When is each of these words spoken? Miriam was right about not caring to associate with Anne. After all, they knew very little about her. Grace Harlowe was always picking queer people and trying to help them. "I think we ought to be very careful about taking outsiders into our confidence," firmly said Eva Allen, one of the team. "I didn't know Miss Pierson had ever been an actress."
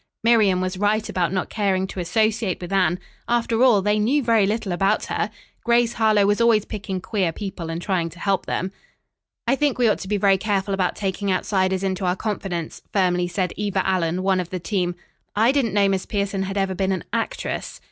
Miriam 0.23 0.61
was 0.61 0.79
right 0.79 1.07
about 1.09 1.31
not 1.31 1.47
caring 1.47 1.85
to 1.85 1.99
associate 1.99 2.59
with 2.59 2.73
Anne. 2.73 2.97
After 3.27 3.61
all, 3.61 3.83
they 3.83 3.99
knew 3.99 4.23
very 4.23 4.47
little 4.47 4.71
about 4.71 5.05
her. 5.05 5.29
Grace 5.63 5.93
Harlowe 5.93 6.25
was 6.25 6.41
always 6.41 6.65
picking 6.65 6.99
queer 6.99 7.31
people 7.31 7.69
and 7.69 7.79
trying 7.79 8.09
to 8.09 8.17
help 8.19 8.47
them. 8.47 8.71
"I 9.47 9.55
think 9.55 9.77
we 9.77 9.87
ought 9.87 9.99
to 9.99 10.07
be 10.07 10.17
very 10.17 10.39
careful 10.39 10.73
about 10.73 10.95
taking 10.95 11.31
outsiders 11.31 11.83
into 11.83 12.03
our 12.05 12.15
confidence," 12.15 12.81
firmly 12.91 13.27
said 13.27 13.53
Eva 13.55 13.87
Allen, 13.87 14.23
one 14.23 14.39
of 14.39 14.49
the 14.49 14.59
team. 14.59 14.95
"I 15.35 15.51
didn't 15.51 15.75
know 15.75 15.87
Miss 15.87 16.07
Pierson 16.07 16.41
had 16.49 16.57
ever 16.57 16.73
been 16.73 16.91
an 16.93 17.03
actress." 17.13 17.79